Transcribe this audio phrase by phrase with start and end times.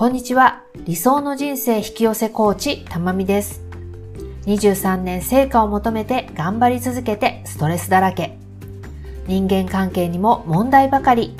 [0.00, 0.62] こんにちは。
[0.86, 3.60] 理想の人生引き寄せコーチ、たまみです。
[4.46, 8.38] 23年成果を求めて頑張り続けてストレスだらけ。
[9.26, 11.36] 人間関係にも問題ばかり。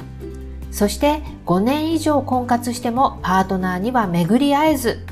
[0.71, 5.07] そして5年以上婚活してもパートナーには巡り合えず。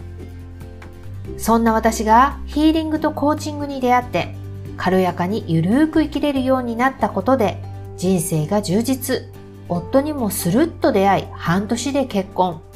[1.39, 4.35] そんな私がヒーリングとコーチングに出会って
[4.77, 7.63] 軽やかにゆるーく生きれるようになったことで
[7.97, 9.23] 人生が充実。
[9.71, 12.68] 夫にもスルッと出会い半年で結婚。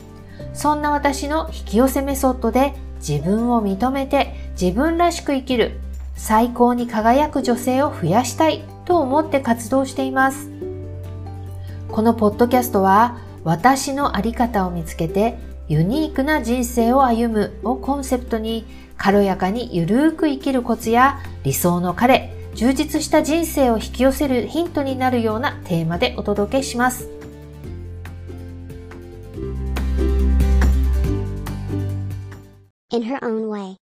[0.54, 2.74] そんな私の引き寄せメソッドで
[3.06, 5.80] 自分を認めて自分らしく生きる
[6.14, 10.50] 最高に輝く女性を増やしたいと思って活動しています。
[11.88, 15.36] このポッドキャストは私のあり方を見つけて
[15.68, 27.21] ユニークな人生を歩むをコンセプトに軽やかにゆるーく生きるコツや理想の彼、充実した人生を引き寄せるヒントになるようなテーマでお届けします。
[32.94, 33.76] In her own way.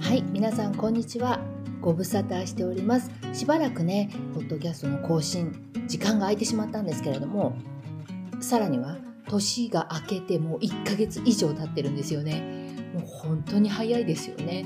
[0.00, 1.40] はい、皆さんこんにちは。
[1.80, 3.10] ご無沙汰しております。
[3.32, 5.52] しばらくね、ポッドキャストの更新、
[5.88, 7.56] 時間が空いてしまったんですけれども、
[8.40, 12.70] さらには年が明けてもう1ヶ月以上経ってるんですよね。
[12.94, 14.64] もう本当に早いですよね。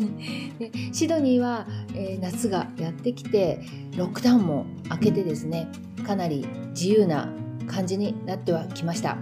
[0.58, 3.60] でシドニーは、えー、夏がやってきて
[3.98, 5.68] ロックダウンも明けてですね
[6.06, 7.28] かなり自由な
[7.66, 9.18] 感じになってはきました。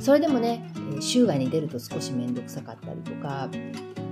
[0.00, 3.48] それでもね州外に出ると少し面倒くさかったりとか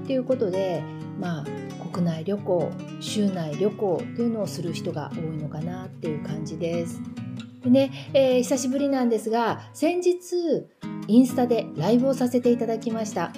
[0.04, 0.82] っていうことで
[1.20, 1.44] まあ
[1.92, 2.70] 国内旅行
[3.00, 7.00] 州内旅行というのをする人が多いのかなっていう感じです。
[7.62, 10.66] でね、えー、久しぶりなんですが先日
[11.06, 13.32] インスタでライブをさせていただきました。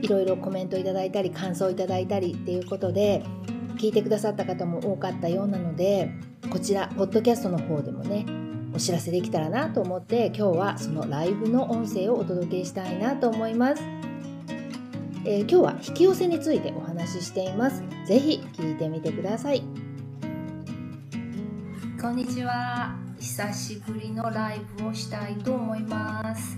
[0.00, 3.24] いろいろコメントいただいたり感想いただいたりっていうことで
[3.78, 6.10] 聞いてくださった方も多かったようなので
[6.50, 8.26] こちらポッドキャストの方でもね
[8.78, 13.82] お知らせできたらなと思って今日はそのライブの音声をお届けしたいなと思います、
[15.24, 17.82] えー、今日は引き寄せについてお話ししています。
[18.06, 19.64] ぜひ聞いてみてください。
[22.00, 22.94] こんにちは。
[23.18, 26.56] 久しぶりのライブをしたいと思います。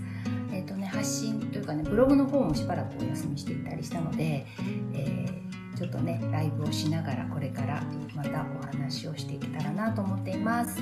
[0.51, 4.45] えーとね、発信というかねブログの方もしばらくお休みしていたりしたので、
[4.93, 7.81] えー、ちょっとねライブをしながらこれから
[8.13, 10.79] またお話をしていけたらなと思っています。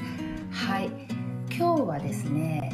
[0.51, 1.28] はい。
[1.55, 2.71] 今日はですね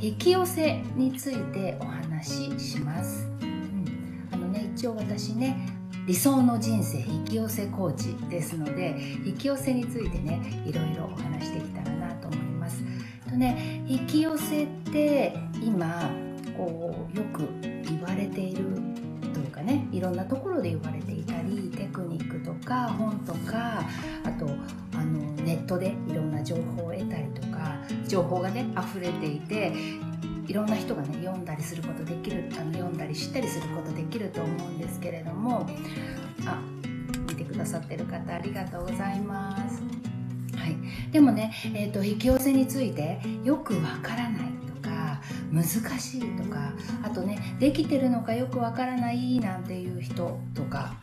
[0.00, 5.68] 引き寄せについてお話しします、うん、あのね一応私ね
[6.06, 12.82] 理想の人生引き寄せコーチですので引き寄せについてねいろいろお話してきたらなと思います。
[13.28, 16.10] とね引き寄せって今
[16.56, 18.64] こうよく言われている
[19.34, 23.82] というかねいろんなところで言われていたりテクニックとか本とか
[24.24, 24.46] あと
[24.94, 26.75] あのネットでいろんな情報
[28.06, 29.72] 情報がね溢れていて
[30.46, 35.68] いろんな人がね読んだりすることできるあの読んだり知ったりすることできると思うんですけれども
[36.46, 36.60] あ
[37.28, 39.82] 見てくださってる方ありがとうございます。
[40.56, 40.76] はい、
[41.12, 44.42] でもね、えーと引き寄せについてよくわからない
[44.82, 45.20] とか
[45.52, 45.64] 難
[46.00, 50.94] しいとかあとねできてるのかよくわからないなんていう人とか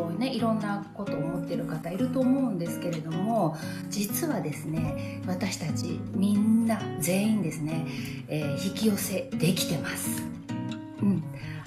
[0.00, 3.56] こうねいろんなことを思ってる方いると思うんですけれども
[3.90, 7.86] 実はですね私たちみんな全員ですね、
[8.28, 10.22] えー、引き寄せできてます。
[11.02, 11.22] うん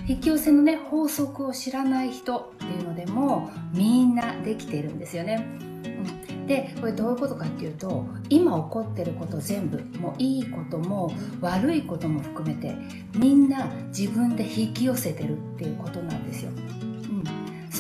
[0.06, 5.46] 引き寄せのね法則を知らない人っていうのでもみんなできてるんですよね。
[5.60, 12.76] うんでこれどういうことかっていうと今起こってること全部もういいことも悪いことも含めて
[13.16, 13.66] みんな
[13.98, 16.52] 自分で引き寄せてるっていうことなんですよ。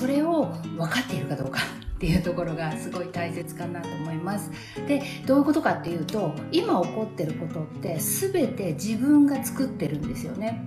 [0.03, 1.61] それを分かっているかどうか
[1.95, 4.51] っていうところがすごい大切かなと思います。
[4.85, 10.65] でどういうことかっていうと今起こってることって全て自分が作ってるんですよね。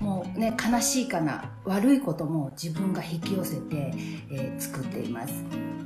[0.00, 3.94] もうね悲しいかな悪いことも自分が引き寄せて、
[4.32, 5.44] えー、作っています。
[5.52, 5.76] うん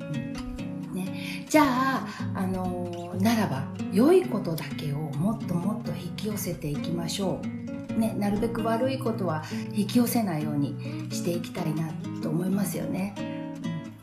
[1.51, 2.07] じゃあ、
[2.37, 7.60] あのー、ならば良いことだけをもっともっと引き寄せていきましょう。
[8.01, 10.75] ね、なるべく悪いことは引き寄せないように
[11.11, 11.89] していきたいな
[12.23, 13.15] と思いますよね。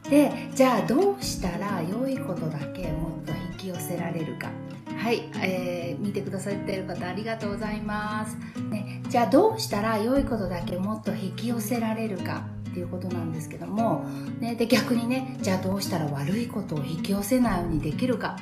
[0.09, 4.49] でじゃあどうしたら良いことだけもっと引き寄せられるか。
[4.97, 8.35] はい、えー、見てくださっている方ありがとうございます、
[8.71, 14.05] ね、じゃあどうしたら良いことだけもっと引き寄せられるかっていうことなんですけども、
[14.39, 18.37] ね、で逆にねじゃあどうしたら悪いことを引き寄せないようにできるか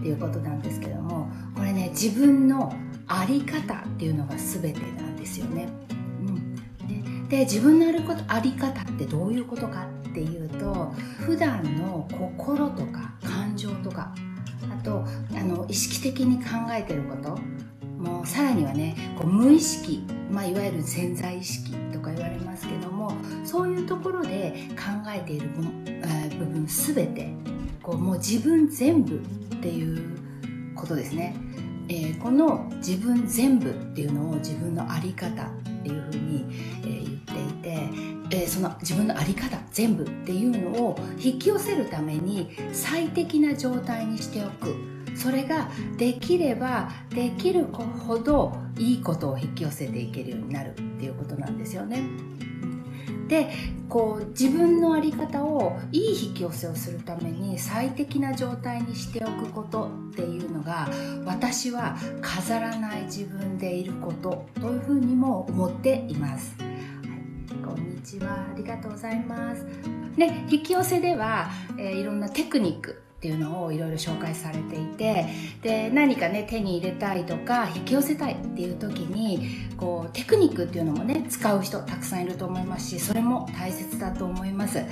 [0.00, 2.72] っていうことなんですけどもこれね自分の
[3.06, 5.68] 在り方っていうのが全てなんですよね。
[6.20, 14.14] うん、で自分のあることあり方ってどういうことかっていうと普段の心とか感情とか
[14.72, 15.04] あと
[15.36, 17.38] あの意識的に考えてること
[17.98, 23.12] もうさらにはねこう無意識、まあ、いわゆる潜在意識とか言われますけども
[23.44, 27.49] そういうところで考えている部分,、えー、部分全て
[27.82, 29.18] こうもう自分全部っ
[29.60, 30.16] ていう
[30.74, 31.34] ことですね、
[31.88, 35.50] えー、この自分全部っていうのを自分の在り方っ
[35.82, 36.46] ていうふうに、
[36.82, 37.68] えー、言って
[38.28, 44.74] いて、えー、その自分の在り方全部っていうのを引き寄せるために最適な状態にしておく
[45.16, 52.29] それができればできるほどいいことを引き寄せていけるようになるっていうことなんですよね。
[53.30, 53.48] で
[53.88, 60.88] こう自分の在り方をいい引き寄せをするために最適な状態にしておくことっていうのが
[61.24, 66.56] 私は飾らない自分でいることというふうにも思っています。
[66.58, 69.64] はい、こんにちはありがとうございます。
[70.16, 75.26] ね、引き寄せでは、えー、いろんなテクニックっていうのをいろいろ紹介されていて
[75.60, 79.46] で何かね手に入れたいとか引き寄せたいっていう時に
[79.76, 84.82] こうテクニックっていうのもね使う人たくさんいると思いますしそれも大切だと思います。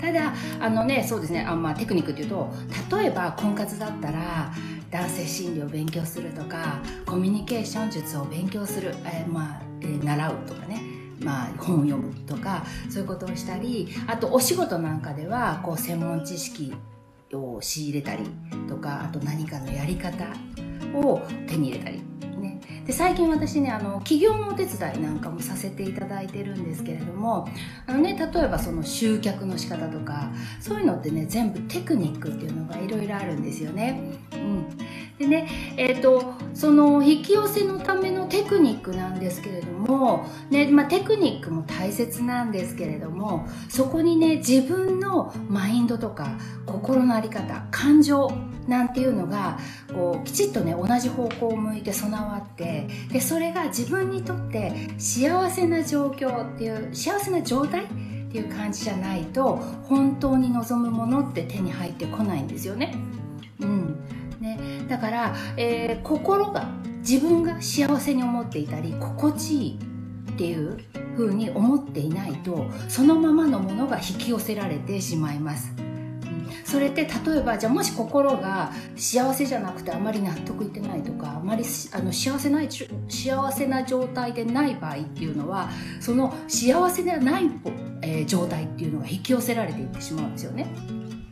[0.00, 2.52] ただあのねそうですねあ、まあ、テクニックっていうと
[2.90, 4.52] 例えば婚活だったら
[4.90, 10.82] 男性心理を勉強するとかコミュニケーション術を勉強する、えー、まあ、えー、習うとかね
[11.20, 16.74] まあ、本を読むとかそういうことをしたりあとお仕事なんかではこう専門知識
[17.32, 18.24] を仕入れたり
[18.68, 20.26] とかあと何かのやり方
[20.94, 22.02] を手に入れたり、
[22.38, 27.48] ね、で最近私ねあの企業のお手伝いなんかもさせていただいてるんですけれども
[27.86, 30.30] あの、ね、例えばその集客の仕方とか
[30.60, 34.00] そういうのってね全部テクニックっていうのがいろいろあるんですよね。
[34.32, 34.85] うん
[35.18, 35.48] でね、
[35.78, 46.36] えっ、ー、と、その引き寄せのためのテクニックなんですけれども、ね、まあ、テクニックも大切なんですけれども、そこにね、自分のマインドとか、
[46.66, 48.30] 心の在り方、感情
[48.68, 49.58] なんていうのが、
[49.94, 57.86] こう、きちっとね、同じ方向を向いて備わって、で、それが自分にとって幸せな状況っていう、幸せな状態っ
[58.30, 62.94] ていう感じじゃないと、本当に望むものって手に入ってこないんですよね。
[63.60, 63.96] うん。
[64.40, 66.68] ね、だから、えー、心が
[66.98, 69.78] 自分が幸せに思っていたり心地いい
[70.30, 70.78] っていう
[71.16, 75.72] 風に思っていないとそのままのものが引き寄せられてしまいます。
[76.64, 82.68] それって例えばじゃあもし心が幸せじゃなくてあまり納得いってないとかあまりあの幸せない
[83.08, 87.44] 幸せな状態でない場合っていうのはその幸せではない、
[88.02, 90.66] えー、状態っていうのが引き寄せられていってしまうんですよね。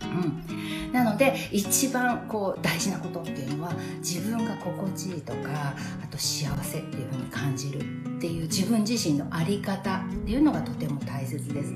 [0.03, 0.54] うん
[0.95, 11.75] なので一番こう大事なことっていうのは自分が心地いいとかあと幸せっていうふうに感じるっていう自分自身の在り方っていうのがとても大切です。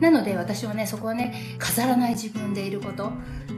[0.00, 3.10] なので私はねそこはね飾らない自分でいること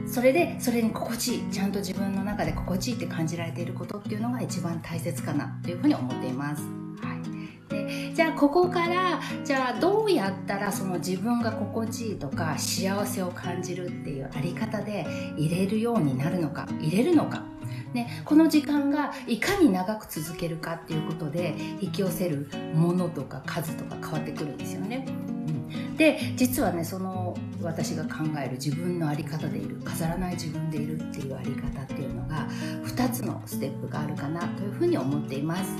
[0.07, 6.84] それでそれに心地いいちゃんと自分の中で心地いいって感じられていることっていうのが一番大切かなというふうに思っています。
[8.13, 15.05] じゃあここからじゃあどうやったらその自分が心地いいとか幸せを感じるっていうあり方で
[15.37, 17.43] 入れるようになるのか入れるのか
[17.95, 25.07] ね、この時間がいかに長く続けるかっていうことで引き寄せるものとか数とか変わってくるんですよね。
[25.97, 32.47] で実はねその私が考える自分の在り方でいる飾らない自分でいるっていう在り方っていうのが
[32.83, 35.71] 2つのステップがあるかなというふうに思っています。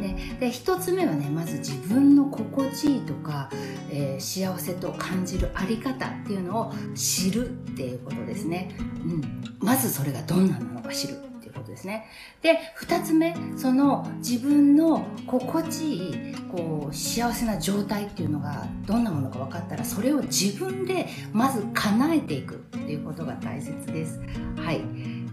[0.00, 3.50] ね、で1つ目はねまず自分の心地いいとか、
[3.90, 12.06] えー、幸せと感じるあり方っていうのを知るっていうことですね、うん、まずそれがどんなものか知るっていうことですね。
[12.42, 24.20] で2つ目その自分の心地いいこう幸せな状態っていうのがどんなものか分かったらそれを自分でまず叶えていくっていうことが大切です。
[24.56, 24.80] はい。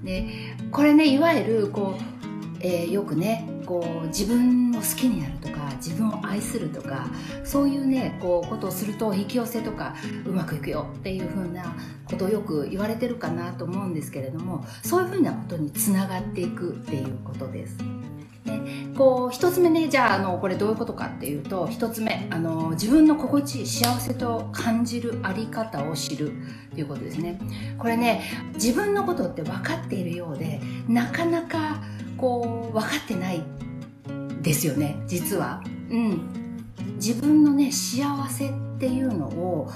[0.04, 0.28] で
[0.72, 2.27] これねいわゆるこう
[2.60, 7.08] えー、よくねこう自分を好きになるとか自分を愛するとか
[7.44, 9.96] そういうねこうことをすると引き寄せとか
[10.26, 17.78] うまくいくよっていうふうなことをよく言われてるかなと思うんですけれどもそういうふうなことにつながっていくっていうことです。
[18.48, 18.62] ね、
[18.98, 27.40] こう一つ目ねじゃああのこれどういうことかっていうと一つ目あの自分の心地いい幸せと感じるあり方を知るっていうことですね
[27.78, 28.24] これね
[28.54, 31.82] 自分のことって分かっているようでなかなか
[32.18, 33.44] こう分かってない
[34.42, 35.64] ですよね実は。
[35.90, 36.22] うん、
[36.96, 39.72] 自分のね幸せっていうのを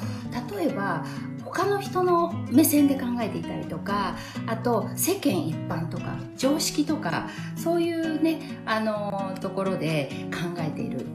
[0.55, 1.05] 例えば
[1.43, 4.15] 他の人の目線で考えていたりとか
[4.47, 11.05] あと世間一般とか常識とかそういうねあのところで考えている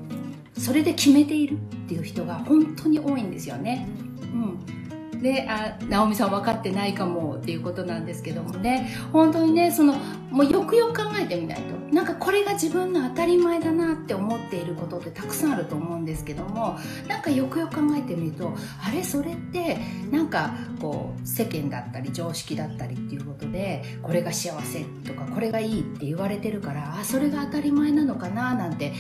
[0.59, 3.87] それで決めているっていう人が本当に多いんですよね。
[4.23, 4.27] う
[4.73, 4.76] ん
[5.21, 9.95] ね、あ、直美さん分かってないかもっていうことなんですけどもね、本当にね、その、
[10.31, 18.55] もうよくよく考えてみないと、なんかこれが自分の当たり前だなって思っていることってたくさんあると思うんですけども、なんかよくよく考えてみると、
[18.85, 19.79] あれそれって、
[20.11, 28.93] なんかこう、世間だったり常識だったりっていうことで、これが幸せとかこれがいいって言われてるから、あ、それが当たり前なのかななんて、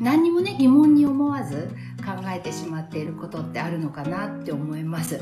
[0.00, 1.68] 何にもね、疑問に思わず
[2.04, 5.20] 考えてしまっていることってあるのかなって思います。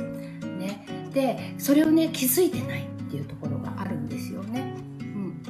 [0.58, 4.74] ね、でそれをね気づいてないっていうところがあるんですよね。
[5.00, 5.42] うん、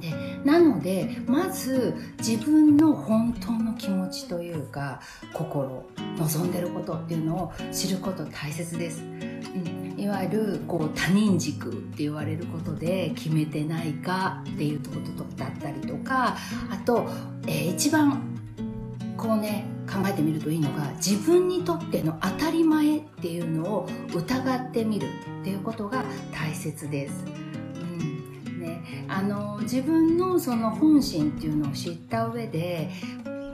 [0.00, 0.12] で
[0.44, 5.00] なのでまず自分の本当の気持ちというか
[5.32, 5.84] 心
[6.18, 9.02] 望んでることっていうのを知ること大切です。
[9.02, 16.36] うん、いわゆるこう他人軸って言われることで決めてないかっていうことだったりとか
[16.70, 17.08] あと、
[17.46, 18.22] えー、一番
[19.16, 25.08] こうね考えてみるといいのが自分にとっての当たり前っていうのを疑ってみる
[25.40, 27.24] っていうことが大切です。
[27.74, 32.90] うんね、あの自分のその本心っていうのを知った上で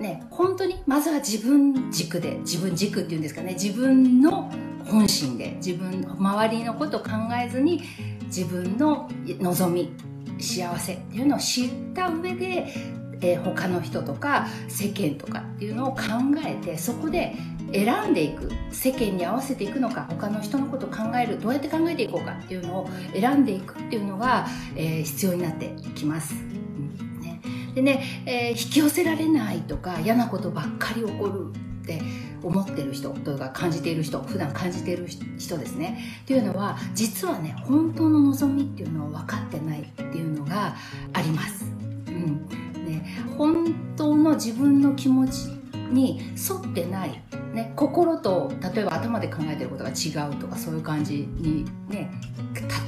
[0.00, 4.50] ね、本当にまずは自分軸で自分軸っていうんですかね自分の
[4.86, 7.10] 本心で自分周りのことを考
[7.44, 7.82] えずに
[8.26, 9.92] 自分の望み
[10.40, 12.72] 幸せっていうのを知った上で
[13.20, 16.02] えー、他の人とか世間とかっていうのを考
[16.44, 17.34] えてそこで
[17.72, 26.34] 選んでいく世間に合わせていくのか他の人のことを考えるどうやって考えていこうかっていうのを選んでいくっていうのが、えー、必要になっていきます。
[26.34, 27.40] うんね、
[27.74, 32.00] でね、えー、引き寄せられないとか嫌なことばっかり起こるって
[32.42, 40.76] 思ってる人というか感じている人普段感じている人ですねっていうのは実はね本当の望みっていうのを分かってないっていうのが
[41.12, 41.64] あります。
[42.06, 45.58] うんね本当の自分の気持ち
[45.90, 47.22] に沿ってない、
[47.54, 52.10] ね、心と例えば頭で考えてることが違うとかそういう感じにね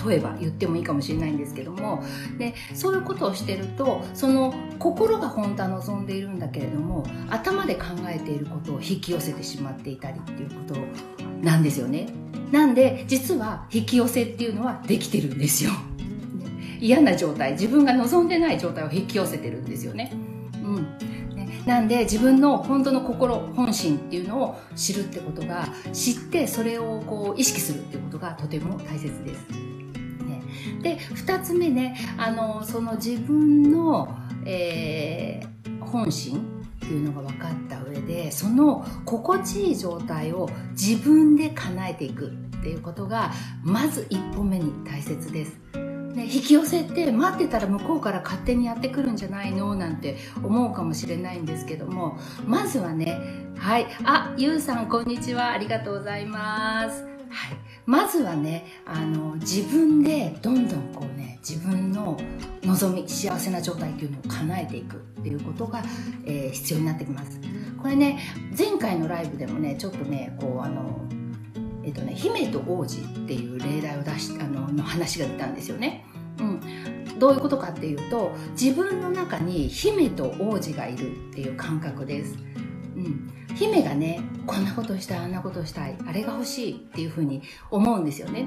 [0.06, 2.02] 例えば言ってもいいかもしれないんですけども
[2.38, 10.80] でそういうことをしてるとその心が本当は望んでいるんだけれども頭で考えていることを引き寄せてしまっていたりっていうこと
[11.42, 12.08] なんですよね。
[12.50, 15.70] なんで実は引き寄せっていうのはできてるんですよ。
[16.80, 20.12] 嫌な状態自分が望んでない状態を引き寄せてるんですよね。
[20.62, 29.48] うんね、なんで自分の本当の心本心っていうのを知るってことが知ってそれをこう意識するっていうことがとても大切です。
[29.50, 30.42] ね、
[30.82, 43.32] で2つ目ねあのその自分の、えー、本心っていうのが分かった上でその心地いい状態を自分で叶えていくっていうことが
[43.62, 45.60] まず一歩目に大切です。
[46.14, 53.86] ね、引き寄せて待ってたら向こうから勝手にやってくるんじゃないのなんて思うかもしれないんですけどもまずはねはい。
[54.04, 55.50] あゆうさんこんにちは。
[55.50, 57.02] ありがとうございます。
[57.02, 57.10] はい。
[57.84, 62.18] まずはねあの自分でどんどんこうね自分の
[62.62, 65.82] 望み幸せな状態っていうのを叶えていくっていうことが、
[66.24, 67.38] えー、必要になってきます。
[67.82, 68.18] これね
[68.56, 71.06] 前回のライブでもねちょっとねこうあの
[71.82, 76.04] えっとね、姫と王子っていう例題を出しあのの話が出たんですよね。
[76.38, 82.36] うん、どういうことかっていうと自分の中に姫と王子がいるっていう感覚です。
[82.96, 88.46] うん、姫がねこんなことしたいあんなことしたいあれが欲しいっていうふうに思うんですよね。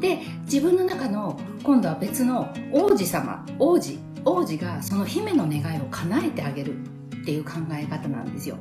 [0.00, 8.56] で自分の中の今度は別の王子様王子王子がその姫の願いを叶えてあげるっていう考え方なんですよ。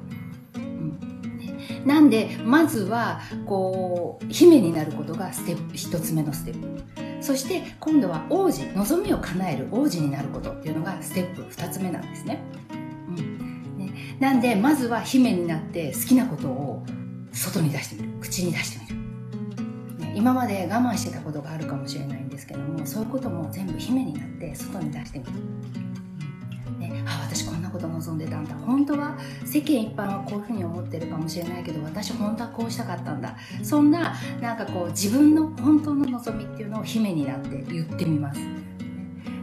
[0.56, 1.13] うん
[1.86, 6.84] なんでまずはこう姫になることがステップ一つ目のステップ。
[7.22, 12.44] そして今度は王子望みを叶える王子になることっていうのがステップ2つ目なんですね,、
[13.10, 13.78] うん。
[13.78, 13.94] ね。
[14.20, 16.84] なんでまずは姫になって好きなことを
[17.32, 18.20] 外に出してみる。
[18.20, 19.00] 口に出してみ
[19.98, 25.32] る、ね、今まで我慢してたことがあるかもしれないんですけどもそういうことも全部姫になって外に出してみる。
[26.80, 27.23] ね、あ
[27.74, 28.56] こと望んでたんだ。
[28.56, 33.36] 本当は世間一般はこういうふうに思ってるかもしれないけど私本当はこうしたかったんだ。
[33.64, 38.40] そんななんかこう自分の本当の望みっていうのを姫になって言ってみます。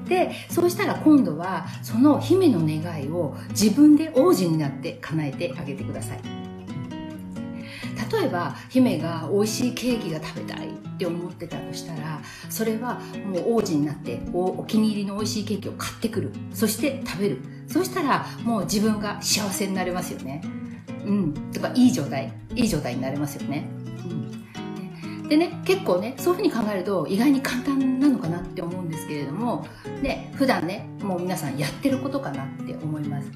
[0.09, 6.40] でそうしたら今度はその姫の願いを自分で王子になって叶えてあげてください。
[8.13, 16.33] 例えば姫が美味しいケーキが食べたいって思ってたとしたらそれはもう王子になってお気に入りの美味しいケーキを買ってくる。
[16.53, 17.39] そして食べる。
[17.67, 20.43] そしたらもう自分が幸せになれますよね。
[21.07, 21.53] うん。
[21.53, 22.33] とかいい状態。
[22.55, 23.69] いい状態になれますよね。
[24.05, 25.29] うん。
[25.29, 29.65] でね結構ねそういうふうに考えると意外に簡単なのかなって思うんですけれども
[30.03, 33.31] ね普段ねもう皆さんやってることかなって思います。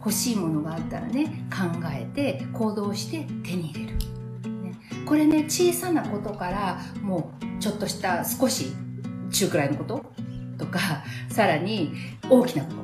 [0.00, 3.98] 欲しいものがあったらね考えて行動して手に入れる、
[4.62, 4.74] ね、
[5.06, 8.72] これね小さなことからもうちょっとした少し
[9.30, 10.04] 中くらいのこと？
[10.58, 10.80] とか
[11.30, 11.92] さらに
[12.28, 12.80] 大きなこと。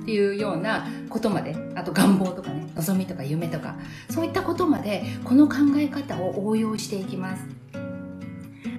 [0.00, 1.56] っていうようなことまで。
[1.74, 3.74] あと願望とかね望みとか夢とか。
[4.08, 7.44] そういったことまでこの考え方を応用していきます。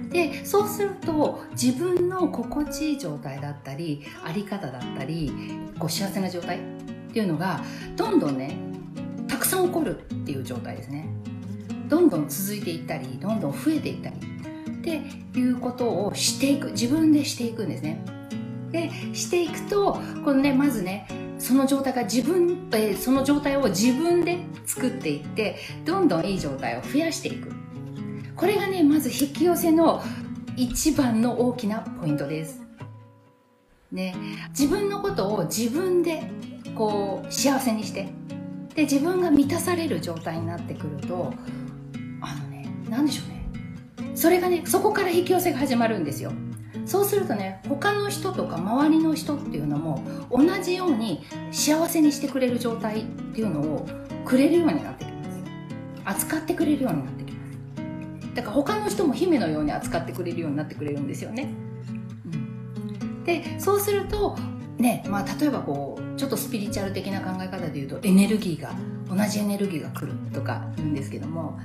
[0.09, 5.31] でそうすると自分の心地いい状態だったりあり方だったり
[5.77, 6.59] こう幸せな状態
[7.17, 7.63] っていうのが
[7.95, 8.55] どんどんね
[9.27, 11.07] たくさん起こるっていう状態ですね。
[11.89, 14.15] どんどん続いていったりどんどん増えていったり。
[14.15, 15.01] って
[15.39, 18.05] いうことをしていく自分でしていくんですね。
[18.71, 21.07] でしていくとこのねまずね
[21.39, 27.51] その状態が自分、えー、その状態を自分で作っていってどんどんいい状態を増やしていく。
[28.35, 30.03] これがねまず引き寄せの
[30.55, 32.61] 一番の大きなポイントです。
[33.91, 34.15] ね。
[34.49, 36.29] 自分のことを自分で
[36.77, 38.09] こう幸せにして。
[38.75, 41.33] で自分が満たされる状態になってくると
[42.21, 44.13] あのね何でしょうね。
[44.13, 46.31] それがねそこから引き寄せが始まるんですよ。
[46.85, 53.87] そうするとね他の人とか周りの人っていうのも同じように幸せにしてくれる状態っていうのを
[54.25, 55.39] くれるようになってきます。
[56.05, 58.35] 扱ってくれるようになってきます。
[58.35, 61.49] だから他の人も姫のように扱ってくれるようになってくれるんですよね、
[62.25, 64.37] うん、でそうすると
[64.77, 68.73] ねまあ例えばこうちょっとスピリチュアル的な考え方で言うとエネルギーが
[69.07, 71.59] 同じエネルギーが来るとか言うんですけども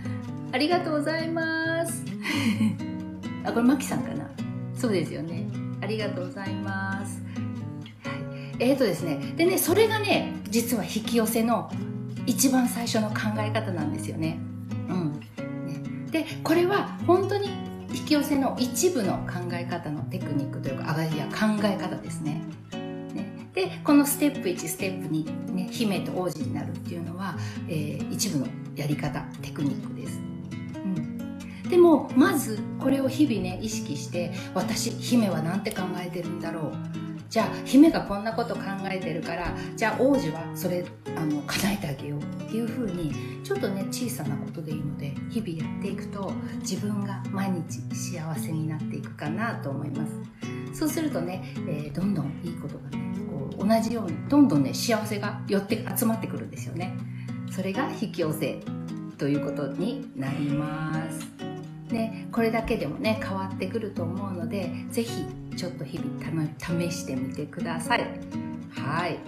[0.53, 2.05] ありがとうございます。
[3.45, 4.31] あこれマキさんかな？
[4.77, 5.47] そうですよね。
[5.81, 7.21] ありがとうございます、
[8.05, 11.73] はい、えーとですねでねそれがね実は引き寄せの
[12.27, 14.39] 一番最初の考え方なんですよね。
[14.89, 15.13] うん。
[15.67, 15.81] ね。
[16.11, 17.49] でこれは本当に
[17.93, 22.43] 引き寄せの一部の考え方のテクニックというかあがいや考え方ですね。
[23.63, 27.37] でこのステップ1ステップ2、ね、姫と王子になるっていうのは、
[27.69, 30.19] えー、一部のやり方テクニックです。
[30.75, 31.69] うん。
[31.69, 36.73] でもまずこれを日々ね意識して私姫は何て考えてるんだろう。
[37.31, 40.85] じゃあ姫がこんなこと考えてるからじゃあ王子はそれ
[41.17, 43.11] あの叶えてあげようっていう風に
[43.43, 50.13] ちょっとね小さなことでいいので日々やっていくと自分が毎日幸せになっていくかなと思います。
[50.75, 53.12] そうするとね、えー、どんどんいいことがね
[53.59, 56.97] 同じようにどんどんね幸せが寄って集まってくるんですよね。
[57.51, 58.61] それが引き寄せ
[59.19, 61.29] ということになります。
[61.93, 68.07] ね、これだけでもね変わってくると思うので是非ちょっと日々試してみてください。
[68.71, 69.19] はい。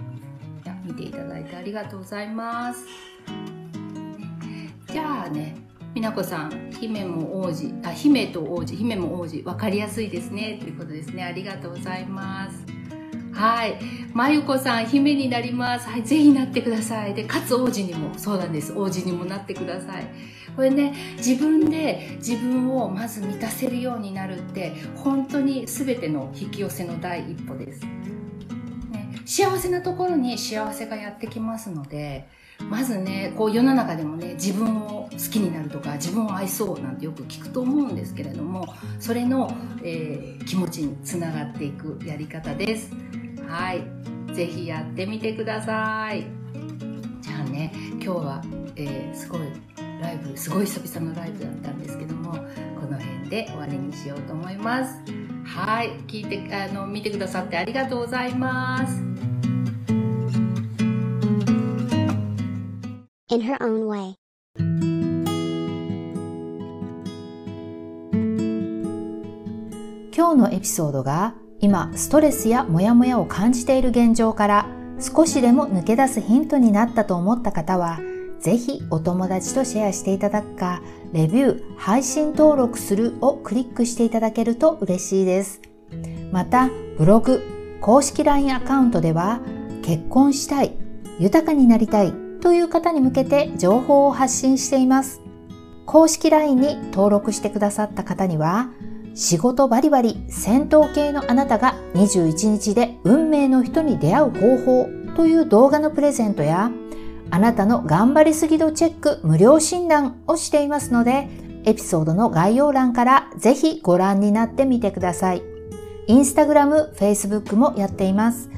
[0.64, 2.86] じゃ見ていただいてありがとうございます。
[4.90, 5.56] じゃあね
[5.94, 10.58] 美奈子さん姫も王子あ姫と王子姫も王子分かりやすいですね。
[10.60, 11.22] ということですね。
[11.22, 12.73] ありがとうございます。
[13.34, 13.78] はい。
[14.12, 15.88] まゆこさん、姫になります。
[15.88, 16.02] はい。
[16.04, 17.14] ぜひなってください。
[17.14, 18.72] で、かつ王子にも、そうなんです。
[18.72, 20.06] 王子にもなってください。
[20.54, 27.80] これね、自分で自分をまず満たせるようになるって、本当に全ての引き寄せの第一歩です。
[28.92, 32.28] ね、幸せなところに幸せがやってきますので、
[32.70, 42.92] まずね、こう世の中でもね、自分を好きになるとか、自分を愛そうなんてよく聞くと思うんですけれども、それの、えー、気持ちにつながっていくやり方です。
[43.48, 44.34] はい。
[44.34, 46.24] ぜひやってみてください。
[47.20, 48.42] じゃあね、今日は、
[48.76, 49.40] えー、すごい
[50.00, 52.38] ライブ、すごい久々のライブだったんですけども、こ
[52.90, 54.98] の辺で終わりにしようと思います。
[55.44, 55.90] はい。
[56.08, 59.02] 聞いて、あの、見てくださってありがとうございます。
[63.28, 64.14] In her own way.
[70.14, 74.66] 今日のエピソードが今ストレスやモヤモヤを感じている現状から
[75.00, 78.00] 少しでも抜け出すヒントになったと思った方は、
[78.38, 80.82] ぜひお友達とシェアしていただくか、
[81.14, 85.62] レビュー、配信登録するをクリックしていただけると嬉しいです。
[86.30, 87.42] また、ブログ、
[87.80, 89.40] 公式 LINE アカウントでは、
[89.82, 90.76] 結婚したい、
[91.18, 95.22] 豊かになりたいという方に向けて情報を発信しています。
[95.86, 98.68] 公式 LINE に登録してくださった方には、
[99.14, 106.70] 仕事バリバリ戦闘系のあなたが21日で運命の人に出会う方法という動画のプレゼントや
[107.30, 111.28] あなたの頑張りすぎ度チェック無料診断をしていますので
[111.64, 115.42] エピソードの概要欄からぜひご覧になってみてください。
[116.06, 118.50] インスタグラム、フェイスブックもやっています。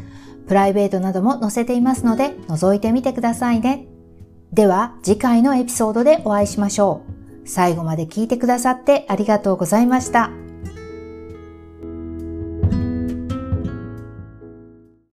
[0.49, 3.87] プライベートなども載せていますので覗いてみてくださいね。
[4.53, 7.03] では次回のエピソードでお会いしましょ
[7.45, 7.49] う。
[7.49, 10.46] 最後まで聞いてくださってありがとうございました。